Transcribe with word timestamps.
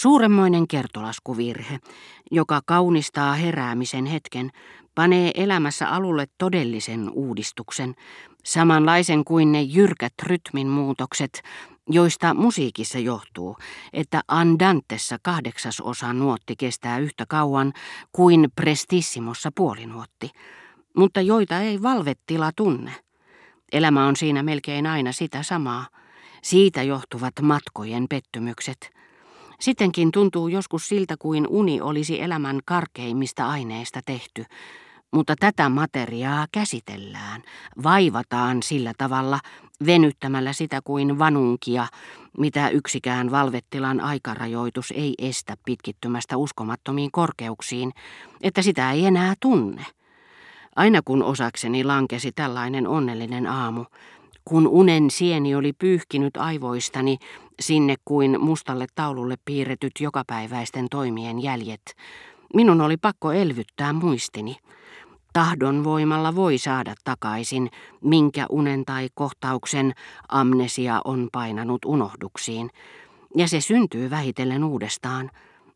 Suuremmoinen 0.00 0.68
kertolaskuvirhe, 0.68 1.78
joka 2.30 2.60
kaunistaa 2.66 3.34
heräämisen 3.34 4.06
hetken, 4.06 4.50
panee 4.94 5.30
elämässä 5.34 5.88
alulle 5.88 6.26
todellisen 6.38 7.10
uudistuksen, 7.10 7.94
samanlaisen 8.44 9.24
kuin 9.24 9.52
ne 9.52 9.62
jyrkät 9.62 10.12
rytmin 10.22 10.68
muutokset, 10.68 11.42
joista 11.88 12.34
musiikissa 12.34 12.98
johtuu, 12.98 13.56
että 13.92 14.20
andantessa 14.28 15.18
kahdeksasosa 15.22 16.12
nuotti 16.12 16.56
kestää 16.56 16.98
yhtä 16.98 17.24
kauan 17.28 17.72
kuin 18.12 18.48
prestissimossa 18.54 19.50
puolinuotti, 19.54 20.30
mutta 20.96 21.20
joita 21.20 21.60
ei 21.60 21.82
valvettila 21.82 22.50
tunne. 22.56 22.94
Elämä 23.72 24.06
on 24.06 24.16
siinä 24.16 24.42
melkein 24.42 24.86
aina 24.86 25.12
sitä 25.12 25.42
samaa. 25.42 25.86
Siitä 26.42 26.82
johtuvat 26.82 27.34
matkojen 27.42 28.06
pettymykset. 28.10 28.99
Sittenkin 29.60 30.12
tuntuu 30.12 30.48
joskus 30.48 30.88
siltä 30.88 31.14
kuin 31.18 31.46
uni 31.48 31.80
olisi 31.80 32.22
elämän 32.22 32.60
karkeimmista 32.64 33.48
aineista 33.48 34.00
tehty, 34.06 34.44
mutta 35.10 35.34
tätä 35.40 35.68
materiaa 35.68 36.46
käsitellään, 36.52 37.42
vaivataan 37.82 38.62
sillä 38.62 38.92
tavalla, 38.98 39.40
venyttämällä 39.86 40.52
sitä 40.52 40.80
kuin 40.84 41.18
vanunkia, 41.18 41.86
mitä 42.38 42.68
yksikään 42.68 43.30
valvettilan 43.30 44.00
aikarajoitus 44.00 44.90
ei 44.96 45.14
estä 45.18 45.56
pitkittymästä 45.64 46.36
uskomattomiin 46.36 47.10
korkeuksiin, 47.12 47.92
että 48.42 48.62
sitä 48.62 48.92
ei 48.92 49.06
enää 49.06 49.34
tunne. 49.40 49.86
Aina 50.76 51.02
kun 51.04 51.22
osakseni 51.22 51.84
lankesi 51.84 52.32
tällainen 52.32 52.86
onnellinen 52.86 53.46
aamu, 53.46 53.84
kun 54.44 54.68
unen 54.68 55.10
sieni 55.10 55.54
oli 55.54 55.72
pyyhkinyt 55.72 56.36
aivoistani 56.36 57.18
sinne 57.60 57.94
kuin 58.04 58.40
mustalle 58.40 58.86
taululle 58.94 59.36
piirretyt 59.44 59.92
jokapäiväisten 60.00 60.86
toimien 60.90 61.42
jäljet, 61.42 61.94
minun 62.54 62.80
oli 62.80 62.96
pakko 62.96 63.32
elvyttää 63.32 63.92
muistini. 63.92 64.56
Tahdon 65.32 65.84
voimalla 65.84 66.34
voi 66.34 66.58
saada 66.58 66.94
takaisin, 67.04 67.70
minkä 68.04 68.46
unen 68.48 68.84
tai 68.84 69.08
kohtauksen 69.14 69.92
amnesia 70.28 71.00
on 71.04 71.28
painanut 71.32 71.84
unohduksiin, 71.84 72.70
ja 73.36 73.48
se 73.48 73.60
syntyy 73.60 74.10
vähitellen 74.10 74.64
uudestaan, 74.64 75.30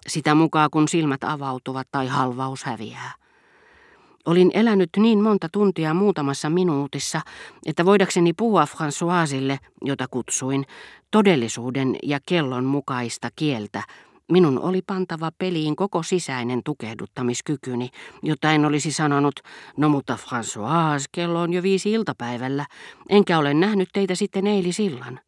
sitä 0.07 0.35
mukaan 0.35 0.71
kun 0.71 0.89
silmät 0.89 1.25
avautuvat 1.25 1.89
tai 1.93 2.07
halvaus 2.07 2.65
häviää. 2.65 3.24
Olin 4.27 4.51
elänyt 4.55 4.91
niin 4.97 5.23
monta 5.23 5.49
tuntia 5.53 5.95
muutamassa 5.95 6.51
minuutissa, 6.51 7.21
että 7.67 7.85
voidakseni 7.85 8.33
puhua 8.33 8.65
Françoisille, 8.65 9.59
jota 9.83 10.07
kutsuin, 10.11 10.65
todellisuuden 11.11 11.97
ja 12.03 12.19
kellon 12.29 12.65
mukaista 12.65 13.29
kieltä, 13.37 13.83
minun 14.33 14.61
oli 14.61 14.83
pantava 14.87 15.31
peliin 15.39 15.77
koko 15.77 16.03
sisäinen 16.03 16.61
tukehduttamiskykyni, 16.65 17.91
jotta 18.23 18.53
en 18.53 18.65
olisi 18.65 18.93
sanonut, 18.93 19.41
no 19.77 19.89
mutta 19.89 20.19
François, 20.23 21.05
kello 21.13 21.41
on 21.41 21.53
jo 21.53 21.63
viisi 21.63 21.93
iltapäivällä, 21.93 22.67
enkä 23.09 23.39
ole 23.39 23.55
nähnyt 23.55 23.89
teitä 23.93 24.15
sitten 24.15 24.47
eilisillan. 24.47 25.21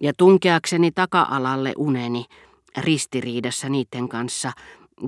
Ja 0.00 0.12
tunkeakseni 0.16 0.90
taka-alalle 0.90 1.72
uneni, 1.76 2.24
ristiriidassa 2.78 3.68
niiden 3.68 4.08
kanssa, 4.08 4.52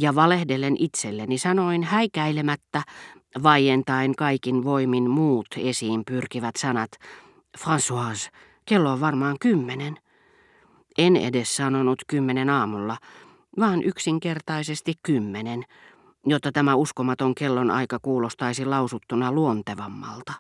ja 0.01 0.15
valehdellen 0.15 0.77
itselleni 0.79 1.39
sanoin 1.39 1.83
häikäilemättä, 1.83 2.83
vaientain 3.43 4.17
kaikin 4.17 4.65
voimin 4.65 5.11
muut 5.11 5.47
esiin 5.57 6.03
pyrkivät 6.05 6.57
sanat, 6.57 6.91
François, 7.59 8.31
kello 8.65 8.93
on 8.93 9.01
varmaan 9.01 9.37
kymmenen. 9.41 9.97
En 10.99 11.17
edes 11.17 11.57
sanonut 11.57 12.03
kymmenen 12.07 12.51
aamulla, 12.51 12.97
vaan 13.59 13.83
yksinkertaisesti 13.83 14.95
kymmenen, 15.03 15.65
jotta 16.27 16.53
tämä 16.53 16.75
uskomaton 16.75 17.35
kellon 17.35 17.71
aika 17.71 17.99
kuulostaisi 18.03 18.65
lausuttuna 18.65 19.33
luontevammalta. 19.33 20.33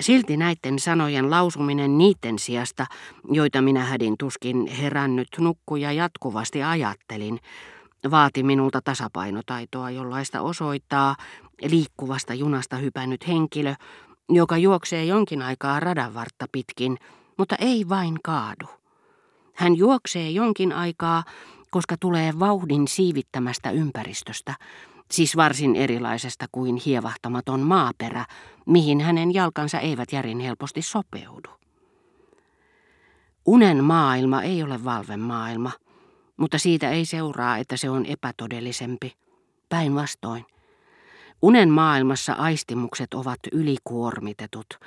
Silti 0.00 0.36
näiden 0.36 0.78
sanojen 0.78 1.30
lausuminen 1.30 1.98
niiden 1.98 2.38
sijasta, 2.38 2.86
joita 3.30 3.62
minä 3.62 3.84
hädin 3.84 4.14
tuskin 4.18 4.66
herännyt 4.66 5.28
nukkuja 5.38 5.92
jatkuvasti 5.92 6.62
ajattelin, 6.62 7.38
vaati 8.10 8.42
minulta 8.42 8.80
tasapainotaitoa, 8.84 9.90
jollaista 9.90 10.40
osoittaa 10.40 11.16
liikkuvasta 11.62 12.34
junasta 12.34 12.76
hypännyt 12.76 13.28
henkilö, 13.28 13.74
joka 14.28 14.56
juoksee 14.56 15.04
jonkin 15.04 15.42
aikaa 15.42 15.80
radanvartta 15.80 16.46
pitkin, 16.52 16.98
mutta 17.38 17.56
ei 17.58 17.88
vain 17.88 18.18
kaadu. 18.24 18.66
Hän 19.54 19.76
juoksee 19.76 20.30
jonkin 20.30 20.72
aikaa, 20.72 21.24
koska 21.70 21.96
tulee 22.00 22.32
vauhdin 22.38 22.88
siivittämästä 22.88 23.70
ympäristöstä, 23.70 24.54
siis 25.10 25.36
varsin 25.36 25.76
erilaisesta 25.76 26.46
kuin 26.52 26.76
hievahtamaton 26.76 27.60
maaperä, 27.60 28.24
mihin 28.66 29.00
hänen 29.00 29.34
jalkansa 29.34 29.78
eivät 29.78 30.12
järin 30.12 30.40
helposti 30.40 30.82
sopeudu. 30.82 31.50
Unen 33.46 33.84
maailma 33.84 34.42
ei 34.42 34.62
ole 34.62 34.84
valven 34.84 35.20
maailma, 35.20 35.70
mutta 36.40 36.58
siitä 36.58 36.90
ei 36.90 37.04
seuraa, 37.04 37.56
että 37.56 37.76
se 37.76 37.90
on 37.90 38.06
epätodellisempi. 38.06 39.12
Päinvastoin. 39.68 40.44
Unen 41.42 41.70
maailmassa 41.70 42.32
aistimukset 42.32 43.14
ovat 43.14 43.38
ylikuormitetut, 43.52 44.78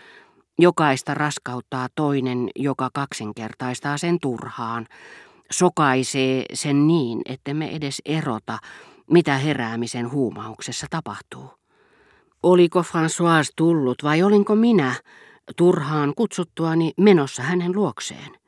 Jokaista 0.59 1.13
raskauttaa 1.13 1.87
toinen, 1.95 2.49
joka 2.55 2.89
kaksinkertaistaa 2.93 3.97
sen 3.97 4.19
turhaan, 4.19 4.87
sokaisee 5.51 6.45
sen 6.53 6.87
niin, 6.87 7.21
että 7.25 7.53
me 7.53 7.75
edes 7.75 8.01
erota, 8.05 8.59
mitä 9.11 9.37
heräämisen 9.37 10.11
huumauksessa 10.11 10.87
tapahtuu. 10.89 11.49
Oliko 12.43 12.81
François 12.81 13.53
tullut 13.55 14.03
vai 14.03 14.23
olinko 14.23 14.55
minä 14.55 14.95
turhaan 15.55 16.13
kutsuttuani 16.15 16.93
menossa 16.97 17.43
hänen 17.43 17.75
luokseen? 17.75 18.42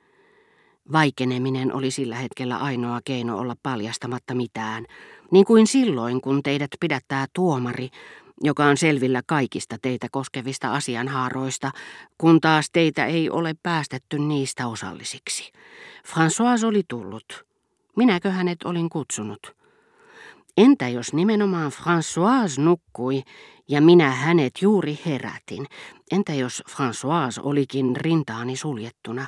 Vaikeneminen 0.92 1.74
oli 1.74 1.92
sillä 1.92 2.16
hetkellä 2.16 2.58
ainoa 2.58 3.00
keino 3.06 3.38
olla 3.38 3.56
paljastamatta 3.64 4.36
mitään, 4.36 4.86
niin 5.32 5.46
kuin 5.46 5.68
silloin, 5.68 6.22
kun 6.22 6.44
teidät 6.44 6.72
pidättää 6.80 7.26
tuomari 7.34 7.90
joka 8.42 8.66
on 8.66 8.78
selvillä 8.78 9.22
kaikista 9.28 9.78
teitä 9.82 10.08
koskevista 10.12 10.74
asianhaaroista, 10.74 11.72
kun 12.18 12.42
taas 12.42 12.70
teitä 12.74 13.06
ei 13.06 13.30
ole 13.30 13.56
päästetty 13.64 14.20
niistä 14.20 14.68
osallisiksi. 14.68 15.52
François 16.08 16.66
oli 16.66 16.84
tullut. 16.88 17.46
Minäkö 17.96 18.32
hänet 18.32 18.64
olin 18.64 18.90
kutsunut? 18.90 19.56
Entä 20.58 20.88
jos 20.88 21.14
nimenomaan 21.14 21.72
François 21.72 22.62
nukkui 22.62 23.24
ja 23.68 23.82
minä 23.82 24.12
hänet 24.12 24.54
juuri 24.62 25.00
herätin? 25.06 25.66
Entä 26.12 26.34
jos 26.34 26.64
François 26.70 27.42
olikin 27.44 27.96
rintaani 27.96 28.56
suljettuna? 28.56 29.28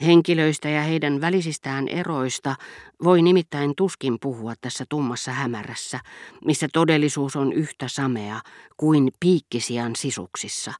Henkilöistä 0.00 0.68
ja 0.68 0.82
heidän 0.82 1.20
välisistään 1.20 1.88
eroista 1.88 2.56
voi 3.04 3.22
nimittäin 3.22 3.72
tuskin 3.76 4.16
puhua 4.20 4.54
tässä 4.60 4.84
tummassa 4.88 5.32
hämärässä, 5.32 6.00
missä 6.44 6.68
todellisuus 6.72 7.36
on 7.36 7.52
yhtä 7.52 7.88
samea 7.88 8.40
kuin 8.76 9.12
piikkisian 9.20 9.96
sisuksissa, 9.96 10.72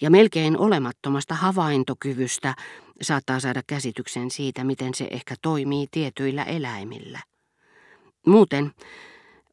ja 0.00 0.10
melkein 0.10 0.58
olemattomasta 0.58 1.34
havaintokyvystä 1.34 2.54
saattaa 3.02 3.40
saada 3.40 3.62
käsityksen 3.66 4.30
siitä, 4.30 4.64
miten 4.64 4.94
se 4.94 5.08
ehkä 5.10 5.34
toimii 5.42 5.86
tietyillä 5.90 6.44
eläimillä. 6.44 7.20
Muuten, 8.26 8.72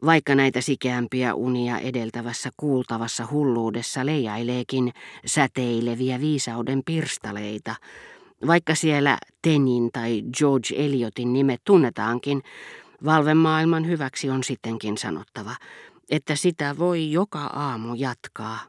vaikka 0.06 0.36
näitä 0.36 0.62
sikeämpiä 0.62 1.34
unia 1.34 1.80
edeltävässä 1.80 2.50
kuultavassa 2.58 3.28
hulluudessa 3.32 4.06
leijaileekin 4.06 4.94
säteileviä 5.26 6.20
viisauden 6.20 6.82
pirstaleita, 6.86 7.76
vaikka 8.48 8.76
siellä 8.76 9.18
Tenin 9.42 9.90
tai 9.94 10.24
George 10.38 10.76
Eliotin 10.76 11.34
nimet 11.34 11.62
tunnetaankin, 11.66 12.44
valvemaailman 13.06 13.88
hyväksi 13.88 14.30
on 14.30 14.44
sittenkin 14.44 14.98
sanottava, 14.98 15.56
että 16.10 16.36
sitä 16.36 16.78
voi 16.78 17.12
joka 17.12 17.40
aamu 17.40 17.94
jatkaa. 17.94 18.60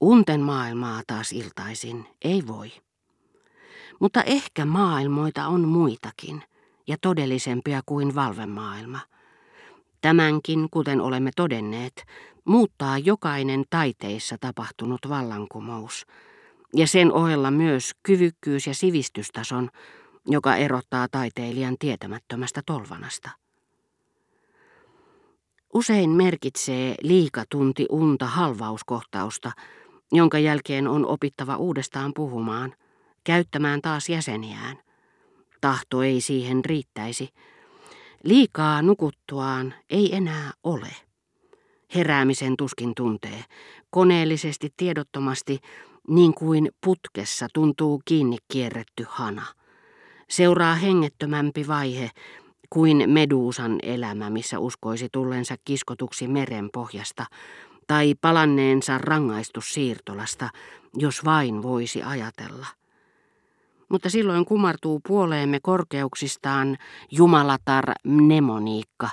Unten 0.00 0.40
maailmaa 0.40 1.02
taas 1.06 1.32
iltaisin 1.32 2.06
ei 2.24 2.46
voi. 2.46 2.72
Mutta 4.00 4.22
ehkä 4.22 4.64
maailmoita 4.64 5.46
on 5.46 5.68
muitakin 5.68 6.42
ja 6.88 6.96
todellisempia 7.00 7.80
kuin 7.86 8.14
valvemaailma. 8.14 9.00
Tämänkin, 10.00 10.68
kuten 10.70 11.00
olemme 11.00 11.30
todenneet, 11.36 12.04
muuttaa 12.44 12.98
jokainen 12.98 13.64
taiteissa 13.70 14.36
tapahtunut 14.40 15.00
vallankumous– 15.08 16.06
ja 16.74 16.86
sen 16.86 17.12
ohella 17.12 17.50
myös 17.50 17.90
kyvykkyys 18.02 18.66
ja 18.66 18.74
sivistystason, 18.74 19.70
joka 20.26 20.56
erottaa 20.56 21.08
taiteilijan 21.10 21.76
tietämättömästä 21.78 22.62
tolvanasta. 22.66 23.30
Usein 25.74 26.10
merkitsee 26.10 26.94
liikatunti 27.02 27.86
unta 27.90 28.26
halvauskohtausta, 28.26 29.52
jonka 30.12 30.38
jälkeen 30.38 30.88
on 30.88 31.06
opittava 31.06 31.56
uudestaan 31.56 32.12
puhumaan, 32.14 32.74
käyttämään 33.24 33.80
taas 33.82 34.08
jäseniään. 34.08 34.78
Tahto 35.60 36.02
ei 36.02 36.20
siihen 36.20 36.64
riittäisi. 36.64 37.28
Liikaa 38.24 38.82
nukuttuaan 38.82 39.74
ei 39.90 40.16
enää 40.16 40.50
ole. 40.64 40.88
Heräämisen 41.94 42.56
tuskin 42.56 42.92
tuntee, 42.96 43.44
koneellisesti 43.90 44.72
tiedottomasti, 44.76 45.58
niin 46.10 46.34
kuin 46.34 46.68
putkessa 46.84 47.46
tuntuu 47.54 48.02
kiinni 48.04 48.36
kierretty 48.52 49.06
hana. 49.08 49.46
Seuraa 50.28 50.74
hengettömämpi 50.74 51.68
vaihe 51.68 52.10
kuin 52.70 53.10
meduusan 53.10 53.78
elämä, 53.82 54.30
missä 54.30 54.58
uskoisi 54.58 55.08
tullensa 55.12 55.54
kiskotuksi 55.64 56.28
meren 56.28 56.68
pohjasta, 56.72 57.26
tai 57.86 58.14
palanneensa 58.20 58.98
rangaistus 58.98 59.74
siirtolasta, 59.74 60.48
jos 60.96 61.24
vain 61.24 61.62
voisi 61.62 62.02
ajatella. 62.02 62.66
Mutta 63.88 64.10
silloin 64.10 64.44
kumartuu 64.44 65.00
puoleemme 65.08 65.60
korkeuksistaan 65.62 66.76
jumalatar 67.10 67.84
mnemoniikka 68.04 69.10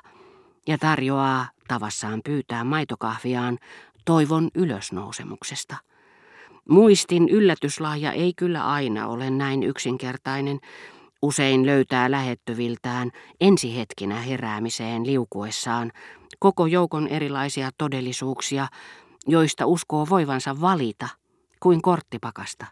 ja 0.67 0.77
tarjoaa 0.77 1.49
tavassaan 1.67 2.21
pyytää 2.25 2.63
maitokahviaan 2.63 3.57
toivon 4.05 4.49
ylösnousemuksesta. 4.55 5.86
Muistin 6.69 7.29
yllätyslahja 7.29 8.11
ei 8.11 8.33
kyllä 8.33 8.65
aina 8.65 9.07
ole 9.07 9.29
näin 9.29 9.63
yksinkertainen, 9.63 10.59
Usein 11.21 11.65
löytää 11.65 12.11
lähettyviltään 12.11 13.11
ensihetkinä 13.41 14.15
heräämiseen 14.15 15.05
liukuessaan 15.05 15.91
koko 16.39 16.65
joukon 16.65 17.07
erilaisia 17.07 17.69
todellisuuksia, 17.77 18.67
joista 19.27 19.65
uskoo 19.65 20.07
voivansa 20.09 20.61
valita 20.61 21.07
kuin 21.59 21.81
korttipakasta. 21.81 22.65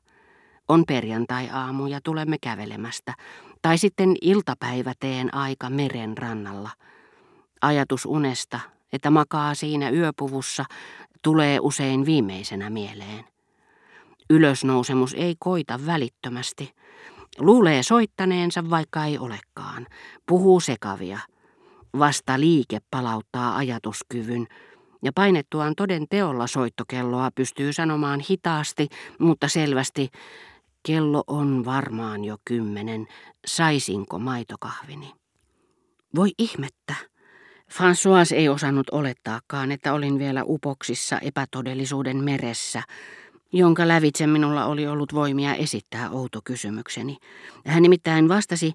On 0.68 0.84
perjantai-aamu 0.88 1.88
ja 1.88 2.00
tulemme 2.04 2.38
kävelemästä, 2.42 3.14
tai 3.62 3.78
sitten 3.78 4.16
iltapäiväteen 4.22 5.36
aika 5.36 5.70
meren 5.70 6.18
rannalla. 6.18 6.70
Ajatus 7.62 8.06
unesta, 8.06 8.60
että 8.94 9.10
makaa 9.10 9.56
siinä 9.56 9.90
yöpuvussa, 9.90 10.66
tulee 11.22 11.60
usein 11.62 12.06
viimeisenä 12.06 12.70
mieleen. 12.70 13.35
Ylösnousemus 14.30 15.14
ei 15.14 15.36
koita 15.40 15.80
välittömästi– 15.86 16.72
Luulee 17.40 17.84
soittaneensa, 17.84 18.70
vaikka 18.70 19.06
ei 19.06 19.18
olekaan. 19.18 19.88
Puhuu 20.28 20.60
sekavia. 20.60 21.20
Vasta 22.00 22.40
liike 22.40 22.80
palauttaa 22.92 23.56
ajatuskyvyn, 23.56 24.48
ja 25.04 25.12
painettuaan 25.16 25.74
toden 25.76 26.06
teolla 26.10 26.48
soittokelloa 26.48 27.32
pystyy 27.36 27.74
sanomaan 27.74 28.20
hitaasti, 28.30 28.88
mutta 29.20 29.48
selvästi, 29.48 30.10
kello 30.84 31.24
on 31.28 31.66
varmaan 31.66 32.26
jo 32.26 32.38
kymmenen, 32.46 33.08
saisinko 33.48 34.20
maitokahvini. 34.20 35.14
Voi 36.16 36.30
ihmettä. 36.40 36.96
François 37.74 38.36
ei 38.36 38.50
osannut 38.50 38.90
olettaakaan, 38.90 39.72
että 39.72 39.94
olin 39.94 40.20
vielä 40.20 40.44
upoksissa 40.44 41.20
epätodellisuuden 41.20 42.24
meressä, 42.24 42.84
jonka 43.54 43.88
lävitse 43.88 44.28
minulla 44.28 44.66
oli 44.66 44.88
ollut 44.88 45.14
voimia 45.14 45.56
esittää 45.56 46.10
outo 46.10 46.40
kysymykseni. 46.44 47.18
Hän 47.66 47.84
nimittäin 47.84 48.30
vastasi, 48.30 48.74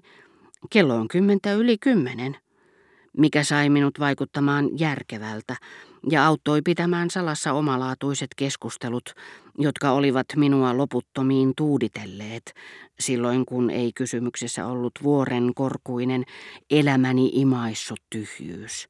kello 0.69 0.95
on 0.95 1.07
kymmentä 1.07 1.53
yli 1.53 1.77
kymmenen, 1.77 2.37
mikä 3.17 3.43
sai 3.43 3.69
minut 3.69 3.99
vaikuttamaan 3.99 4.79
järkevältä 4.79 5.55
ja 6.09 6.25
auttoi 6.27 6.61
pitämään 6.61 7.09
salassa 7.09 7.53
omalaatuiset 7.53 8.27
keskustelut, 8.35 9.13
jotka 9.57 9.91
olivat 9.91 10.25
minua 10.35 10.77
loputtomiin 10.77 11.53
tuuditelleet, 11.57 12.53
silloin 12.99 13.45
kun 13.45 13.69
ei 13.69 13.91
kysymyksessä 13.93 14.67
ollut 14.67 14.93
vuoren 15.03 15.51
korkuinen 15.55 16.23
elämäni 16.69 17.29
imaissut 17.33 17.99
tyhjyys. 18.09 18.87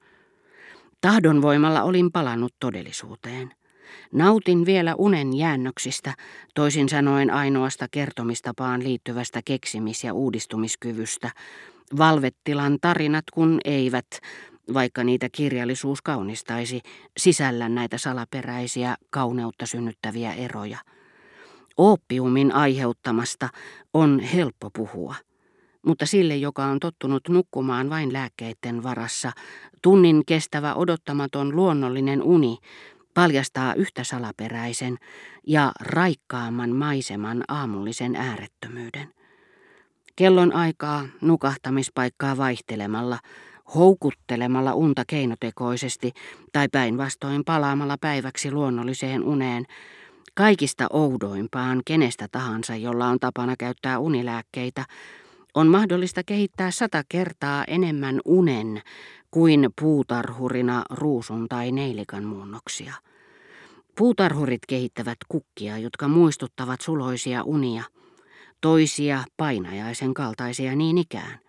Tahdonvoimalla 1.02 1.84
olin 1.84 2.12
palannut 2.12 2.54
todellisuuteen. 2.60 3.61
Nautin 4.14 4.66
vielä 4.66 4.96
unen 4.98 5.38
jäännöksistä, 5.38 6.14
toisin 6.56 6.90
sanoen 6.90 7.32
ainoasta 7.32 7.88
kertomistapaan 7.92 8.84
liittyvästä 8.84 9.42
keksimis- 9.46 10.04
ja 10.04 10.14
uudistumiskyvystä. 10.14 11.32
Valvettilan 11.98 12.78
tarinat 12.82 13.26
kun 13.34 13.60
eivät, 13.66 14.08
vaikka 14.74 15.04
niitä 15.04 15.30
kirjallisuus 15.32 16.02
kaunistaisi, 16.02 16.82
sisällä 17.18 17.70
näitä 17.70 17.98
salaperäisiä 17.98 18.96
kauneutta 19.10 19.66
synnyttäviä 19.66 20.34
eroja. 20.34 20.78
Oppiumin 21.78 22.52
aiheuttamasta 22.52 23.50
on 23.94 24.20
helppo 24.20 24.70
puhua 24.70 25.16
mutta 25.86 26.06
sille, 26.06 26.36
joka 26.36 26.66
on 26.66 26.80
tottunut 26.80 27.30
nukkumaan 27.30 27.90
vain 27.90 28.14
lääkkeiden 28.14 28.84
varassa, 28.84 29.32
tunnin 29.82 30.26
kestävä 30.26 30.74
odottamaton 30.74 31.56
luonnollinen 31.56 32.24
uni 32.24 32.58
paljastaa 33.14 33.74
yhtä 33.74 34.04
salaperäisen 34.04 34.98
ja 35.48 35.72
raikkaamman 35.80 36.76
maiseman 36.76 37.44
aamullisen 37.48 38.16
äärettömyyden. 38.16 39.14
Kellon 40.16 40.54
aikaa 40.54 41.08
nukahtamispaikkaa 41.22 42.38
vaihtelemalla, 42.38 43.20
houkuttelemalla 43.76 44.74
unta 44.74 45.04
keinotekoisesti 45.08 46.12
tai 46.54 46.68
päinvastoin 46.72 47.44
palaamalla 47.46 47.98
päiväksi 48.02 48.52
luonnolliseen 48.52 49.24
uneen, 49.24 49.66
kaikista 50.34 50.88
oudoimpaan 50.90 51.82
kenestä 51.86 52.28
tahansa, 52.32 52.76
jolla 52.76 53.08
on 53.08 53.20
tapana 53.20 53.56
käyttää 53.60 54.00
unilääkkeitä, 54.00 54.86
mahdollista 55.68 56.22
kehittää 56.26 56.72
sata 56.72 57.04
kertaa 57.10 57.64
enemmän 57.68 58.20
unen 58.26 58.82
kuin 59.32 59.70
puutarhurina 59.82 60.84
ruusun 60.90 61.48
tai 61.50 61.72
neilikan 61.72 62.24
muunnoksia. 62.24 62.94
Puutarhurit 63.98 64.66
kehittävät 64.68 65.18
kukkia, 65.28 65.78
jotka 65.78 66.08
muistuttavat 66.08 66.82
suloisia 66.82 67.44
unia, 67.44 67.84
toisia 68.62 69.24
painajaisen 69.38 70.14
kaltaisia 70.14 70.76
niin 70.76 70.98
ikään. 70.98 71.40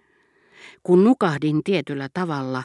Kun 0.82 1.04
nukahdin 1.04 1.64
tietyllä 1.64 2.08
tavalla, 2.14 2.62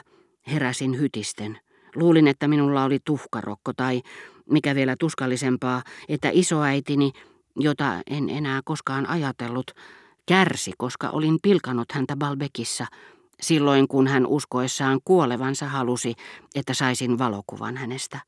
heräsin 0.52 0.98
hytisten. 0.98 1.58
Luulin, 1.94 2.28
että 2.28 2.48
minulla 2.48 2.84
oli 2.84 2.98
tuhkarokko 3.04 3.72
tai, 3.72 4.02
mikä 4.50 4.74
vielä 4.74 4.96
tuskallisempaa, 5.00 5.82
että 6.08 6.30
isoäitini, 6.32 7.12
jota 7.56 8.02
en 8.10 8.28
enää 8.30 8.60
koskaan 8.64 9.08
ajatellut, 9.08 9.70
kärsi, 10.28 10.72
koska 10.78 11.10
olin 11.10 11.38
pilkanut 11.42 11.92
häntä 11.92 12.16
Balbekissa, 12.16 12.86
silloin 13.40 13.88
kun 13.88 14.06
hän 14.06 14.26
uskoessaan 14.26 15.00
kuolevansa 15.04 15.68
halusi, 15.68 16.14
että 16.54 16.74
saisin 16.74 17.18
valokuvan 17.18 17.76
hänestä. 17.76 18.20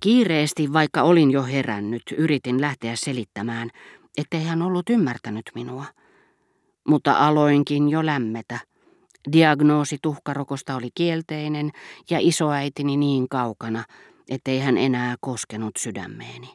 Kiireesti, 0.00 0.72
vaikka 0.72 1.02
olin 1.02 1.30
jo 1.30 1.42
herännyt, 1.42 2.02
yritin 2.16 2.60
lähteä 2.60 2.96
selittämään, 2.96 3.70
ettei 4.18 4.44
hän 4.44 4.62
ollut 4.62 4.90
ymmärtänyt 4.90 5.50
minua. 5.54 5.84
Mutta 6.88 7.12
aloinkin 7.12 7.88
jo 7.88 8.06
lämmetä. 8.06 8.58
Diagnoosi 9.32 9.98
tuhkarokosta 10.02 10.76
oli 10.76 10.88
kielteinen 10.94 11.70
ja 12.10 12.18
isoäitini 12.20 12.96
niin 12.96 13.28
kaukana, 13.28 13.84
ettei 14.28 14.58
hän 14.58 14.78
enää 14.78 15.16
koskenut 15.20 15.76
sydämeeni. 15.78 16.50